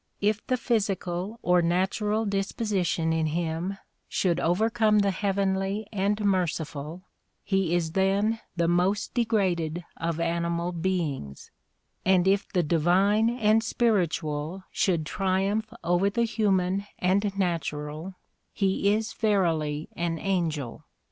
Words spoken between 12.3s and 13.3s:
the divine